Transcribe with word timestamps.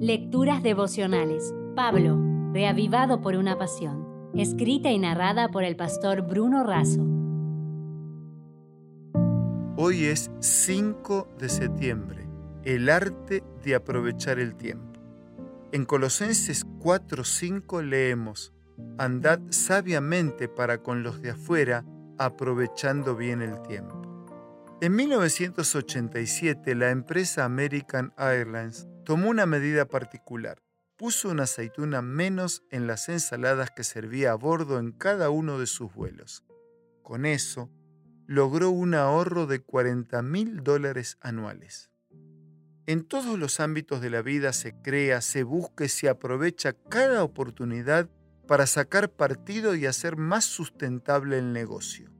Lecturas 0.00 0.62
devocionales. 0.62 1.54
Pablo, 1.74 2.20
reavivado 2.52 3.22
por 3.22 3.34
una 3.34 3.56
pasión. 3.56 4.30
Escrita 4.34 4.90
y 4.90 4.98
narrada 4.98 5.48
por 5.48 5.64
el 5.64 5.74
pastor 5.74 6.20
Bruno 6.20 6.64
Razo. 6.64 7.00
Hoy 9.78 10.04
es 10.04 10.30
5 10.40 11.28
de 11.38 11.48
septiembre, 11.48 12.28
el 12.64 12.90
arte 12.90 13.42
de 13.64 13.74
aprovechar 13.74 14.38
el 14.38 14.54
tiempo. 14.54 15.00
En 15.72 15.86
Colosenses 15.86 16.66
4:5 16.78 17.80
leemos, 17.80 18.52
Andad 18.98 19.40
sabiamente 19.48 20.46
para 20.46 20.82
con 20.82 21.04
los 21.04 21.22
de 21.22 21.30
afuera, 21.30 21.86
aprovechando 22.18 23.16
bien 23.16 23.40
el 23.40 23.62
tiempo. 23.62 24.02
En 24.82 24.94
1987, 24.94 26.74
la 26.74 26.90
empresa 26.90 27.46
American 27.46 28.12
Airlines 28.18 28.86
tomó 29.06 29.30
una 29.30 29.46
medida 29.46 29.86
particular. 29.86 30.58
Puso 30.96 31.30
una 31.30 31.44
aceituna 31.44 32.02
menos 32.02 32.64
en 32.70 32.88
las 32.88 33.08
ensaladas 33.08 33.70
que 33.70 33.84
servía 33.84 34.32
a 34.32 34.34
bordo 34.34 34.80
en 34.80 34.90
cada 34.90 35.30
uno 35.30 35.60
de 35.60 35.66
sus 35.66 35.94
vuelos. 35.94 36.44
Con 37.02 37.24
eso, 37.24 37.70
logró 38.26 38.70
un 38.70 38.94
ahorro 38.94 39.46
de 39.46 39.60
40 39.60 40.20
mil 40.22 40.64
dólares 40.64 41.18
anuales. 41.20 41.92
En 42.86 43.04
todos 43.04 43.38
los 43.38 43.60
ámbitos 43.60 44.00
de 44.00 44.10
la 44.10 44.22
vida 44.22 44.52
se 44.52 44.74
crea, 44.82 45.20
se 45.20 45.44
busca 45.44 45.84
y 45.84 45.88
se 45.88 46.08
aprovecha 46.08 46.72
cada 46.72 47.22
oportunidad 47.22 48.08
para 48.48 48.66
sacar 48.66 49.10
partido 49.10 49.76
y 49.76 49.86
hacer 49.86 50.16
más 50.16 50.44
sustentable 50.44 51.38
el 51.38 51.52
negocio. 51.52 52.10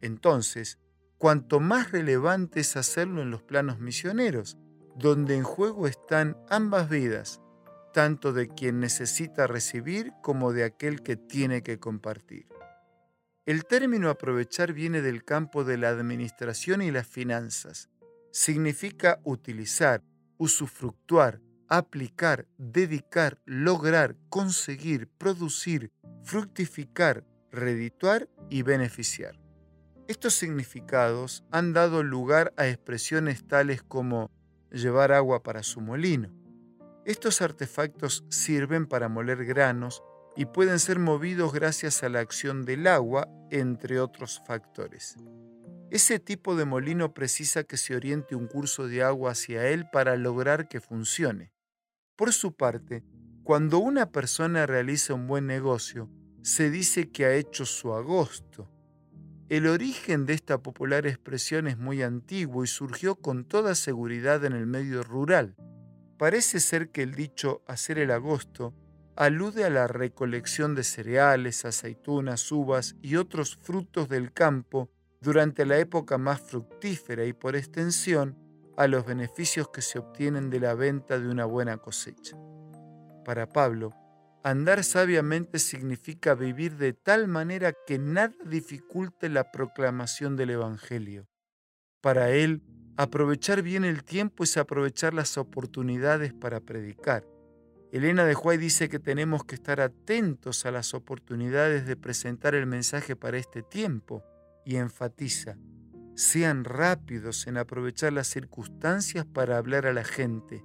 Entonces, 0.00 0.78
cuanto 1.18 1.58
más 1.58 1.90
relevante 1.90 2.60
es 2.60 2.76
hacerlo 2.76 3.20
en 3.22 3.32
los 3.32 3.42
planos 3.42 3.80
misioneros, 3.80 4.58
donde 4.96 5.36
en 5.36 5.44
juego 5.44 5.86
están 5.86 6.36
ambas 6.48 6.88
vidas, 6.88 7.40
tanto 7.92 8.32
de 8.32 8.48
quien 8.48 8.80
necesita 8.80 9.46
recibir 9.46 10.12
como 10.22 10.52
de 10.52 10.64
aquel 10.64 11.02
que 11.02 11.16
tiene 11.16 11.62
que 11.62 11.78
compartir. 11.78 12.46
El 13.46 13.64
término 13.64 14.10
aprovechar 14.10 14.72
viene 14.72 15.02
del 15.02 15.24
campo 15.24 15.64
de 15.64 15.76
la 15.76 15.88
administración 15.88 16.82
y 16.82 16.90
las 16.90 17.06
finanzas. 17.06 17.88
Significa 18.30 19.18
utilizar, 19.24 20.02
usufructuar, 20.38 21.40
aplicar, 21.68 22.46
dedicar, 22.58 23.40
lograr, 23.44 24.16
conseguir, 24.28 25.08
producir, 25.08 25.90
fructificar, 26.22 27.24
redituar 27.50 28.28
y 28.50 28.62
beneficiar. 28.62 29.40
Estos 30.06 30.34
significados 30.34 31.44
han 31.50 31.72
dado 31.72 32.02
lugar 32.02 32.52
a 32.56 32.66
expresiones 32.66 33.46
tales 33.46 33.82
como 33.82 34.30
llevar 34.70 35.12
agua 35.12 35.42
para 35.42 35.62
su 35.62 35.80
molino. 35.80 36.32
Estos 37.04 37.42
artefactos 37.42 38.24
sirven 38.28 38.86
para 38.86 39.08
moler 39.08 39.44
granos 39.44 40.02
y 40.36 40.46
pueden 40.46 40.78
ser 40.78 40.98
movidos 40.98 41.52
gracias 41.52 42.02
a 42.02 42.08
la 42.08 42.20
acción 42.20 42.64
del 42.64 42.86
agua, 42.86 43.28
entre 43.50 44.00
otros 44.00 44.42
factores. 44.46 45.16
Ese 45.90 46.20
tipo 46.20 46.54
de 46.54 46.64
molino 46.64 47.14
precisa 47.14 47.64
que 47.64 47.76
se 47.76 47.96
oriente 47.96 48.36
un 48.36 48.46
curso 48.46 48.86
de 48.86 49.02
agua 49.02 49.32
hacia 49.32 49.66
él 49.68 49.86
para 49.90 50.16
lograr 50.16 50.68
que 50.68 50.80
funcione. 50.80 51.52
Por 52.14 52.32
su 52.32 52.54
parte, 52.54 53.02
cuando 53.42 53.78
una 53.78 54.12
persona 54.12 54.66
realiza 54.66 55.14
un 55.14 55.26
buen 55.26 55.46
negocio, 55.46 56.08
se 56.42 56.70
dice 56.70 57.10
que 57.10 57.24
ha 57.24 57.34
hecho 57.34 57.66
su 57.66 57.92
agosto, 57.92 58.70
el 59.50 59.66
origen 59.66 60.26
de 60.26 60.34
esta 60.34 60.62
popular 60.62 61.08
expresión 61.08 61.66
es 61.66 61.76
muy 61.76 62.04
antiguo 62.04 62.62
y 62.62 62.68
surgió 62.68 63.16
con 63.16 63.44
toda 63.44 63.74
seguridad 63.74 64.44
en 64.44 64.52
el 64.52 64.64
medio 64.64 65.02
rural. 65.02 65.56
Parece 66.18 66.60
ser 66.60 66.90
que 66.90 67.02
el 67.02 67.16
dicho 67.16 67.64
hacer 67.66 67.98
el 67.98 68.12
agosto 68.12 68.72
alude 69.16 69.64
a 69.64 69.70
la 69.70 69.88
recolección 69.88 70.76
de 70.76 70.84
cereales, 70.84 71.64
aceitunas, 71.64 72.52
uvas 72.52 72.94
y 73.02 73.16
otros 73.16 73.56
frutos 73.56 74.08
del 74.08 74.32
campo 74.32 74.88
durante 75.20 75.66
la 75.66 75.78
época 75.78 76.16
más 76.16 76.40
fructífera 76.40 77.24
y 77.24 77.32
por 77.32 77.56
extensión 77.56 78.38
a 78.76 78.86
los 78.86 79.04
beneficios 79.04 79.68
que 79.70 79.82
se 79.82 79.98
obtienen 79.98 80.48
de 80.48 80.60
la 80.60 80.74
venta 80.74 81.18
de 81.18 81.28
una 81.28 81.44
buena 81.44 81.76
cosecha. 81.78 82.36
Para 83.24 83.48
Pablo, 83.48 83.90
Andar 84.42 84.84
sabiamente 84.84 85.58
significa 85.58 86.34
vivir 86.34 86.76
de 86.76 86.94
tal 86.94 87.28
manera 87.28 87.74
que 87.86 87.98
nada 87.98 88.34
dificulte 88.46 89.28
la 89.28 89.50
proclamación 89.52 90.34
del 90.36 90.50
Evangelio. 90.50 91.28
Para 92.00 92.30
él, 92.30 92.62
aprovechar 92.96 93.60
bien 93.60 93.84
el 93.84 94.02
tiempo 94.02 94.44
es 94.44 94.56
aprovechar 94.56 95.12
las 95.12 95.36
oportunidades 95.36 96.32
para 96.32 96.60
predicar. 96.60 97.26
Elena 97.92 98.24
de 98.24 98.34
Huay 98.34 98.56
dice 98.56 98.88
que 98.88 98.98
tenemos 98.98 99.44
que 99.44 99.56
estar 99.56 99.80
atentos 99.80 100.64
a 100.64 100.70
las 100.70 100.94
oportunidades 100.94 101.86
de 101.86 101.96
presentar 101.96 102.54
el 102.54 102.66
mensaje 102.66 103.16
para 103.16 103.36
este 103.36 103.62
tiempo 103.62 104.22
y 104.64 104.76
enfatiza, 104.76 105.58
sean 106.14 106.64
rápidos 106.64 107.46
en 107.46 107.58
aprovechar 107.58 108.14
las 108.14 108.28
circunstancias 108.28 109.26
para 109.26 109.58
hablar 109.58 109.86
a 109.86 109.92
la 109.92 110.04
gente, 110.04 110.64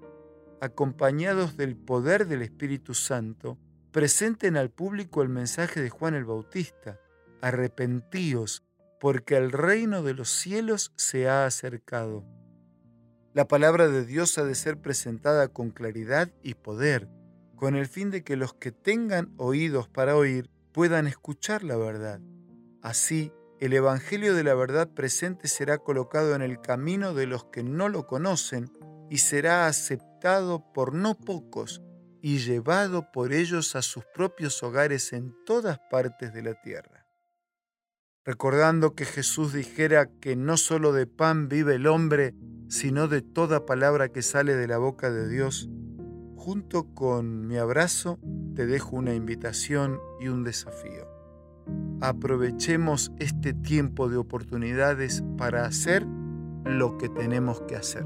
acompañados 0.62 1.57
del 1.57 1.75
poder 1.75 2.28
del 2.28 2.42
Espíritu 2.42 2.94
Santo, 2.94 3.57
presenten 3.95 4.57
al 4.57 4.72
público 4.72 5.22
el 5.22 5.29
mensaje 5.29 5.81
de 5.81 5.89
Juan 5.89 6.16
el 6.16 6.25
Bautista, 6.25 7.00
arrepentíos, 7.41 8.66
porque 9.00 9.38
el 9.38 9.53
reino 9.53 10.03
de 10.03 10.13
los 10.13 10.29
cielos 10.29 10.91
se 10.97 11.29
ha 11.29 11.45
acercado. 11.45 12.25
La 13.33 13.47
palabra 13.47 13.88
de 13.88 14.06
Dios 14.06 14.38
ha 14.38 14.44
de 14.44 14.53
ser 14.53 14.81
presentada 14.81 15.47
con 15.47 15.69
claridad 15.69 16.29
y 16.44 16.56
poder, 16.56 17.07
con 17.56 17.78
el 17.78 17.88
fin 17.88 18.11
de 18.11 18.25
que 18.25 18.35
los 18.35 18.53
que 18.53 18.73
tengan 18.73 19.33
oídos 19.38 19.88
para 19.88 20.17
oír 20.17 20.50
puedan 20.73 21.07
escuchar 21.07 21.63
la 21.63 21.77
verdad. 21.77 22.19
Así, 22.81 23.31
el 23.62 23.72
Evangelio 23.72 24.35
de 24.35 24.44
la 24.44 24.56
verdad 24.56 24.89
presente 24.89 25.47
será 25.47 25.77
colocado 25.77 26.35
en 26.35 26.41
el 26.41 26.59
camino 26.59 27.13
de 27.13 27.27
los 27.27 27.45
que 27.45 27.63
no 27.63 27.88
lo 27.88 28.07
conocen 28.07 28.69
y 29.09 29.19
será 29.19 29.67
aceptado 29.67 30.66
por 30.73 30.94
no 30.94 31.16
pocos, 31.16 31.81
y 32.25 32.40
llevado 32.40 33.12
por 33.12 33.34
ellos 33.34 33.75
a 33.75 33.84
sus 33.84 34.03
propios 34.03 34.63
hogares 34.63 35.13
en 35.13 35.36
todas 35.46 35.78
partes 35.91 36.34
de 36.34 36.41
la 36.41 36.59
tierra. 36.59 37.06
Recordando 38.25 38.96
que 38.96 39.06
Jesús 39.06 39.53
dijera 39.53 40.08
que 40.19 40.36
no 40.36 40.58
solo 40.58 40.91
de 40.91 41.06
pan 41.06 41.50
vive 41.50 41.75
el 41.75 41.86
hombre, 41.86 42.34
sino 42.68 43.08
de 43.08 43.22
toda 43.22 43.68
palabra 43.68 44.09
que 44.09 44.24
sale 44.24 44.56
de 44.56 44.68
la 44.68 44.80
boca 44.80 45.12
de 45.12 45.30
Dios, 45.30 45.69
junto 46.36 46.96
con 46.96 47.46
mi 47.46 47.58
abrazo 47.58 48.18
te 48.56 48.66
dejo 48.66 48.96
una 48.96 49.13
invitación 49.13 50.00
y 50.19 50.28
un 50.28 50.44
desafío. 50.44 51.07
Aprovechemos 52.02 53.12
este 53.19 53.53
tiempo 53.53 54.09
de 54.09 54.18
oportunidades 54.18 55.24
para 55.38 55.68
hacer 55.68 56.07
lo 56.66 56.97
que 56.97 57.07
tenemos 57.07 57.62
que 57.68 57.75
hacer. 57.75 58.06